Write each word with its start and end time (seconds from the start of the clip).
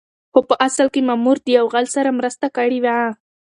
خو 0.31 0.39
په 0.49 0.55
اصل 0.67 0.87
کې 0.93 1.01
مامور 1.09 1.37
د 1.43 1.47
يو 1.57 1.65
غل 1.73 1.85
سره 1.95 2.09
مرسته 2.19 2.45
کړې 2.57 2.79
وه. 2.85 2.97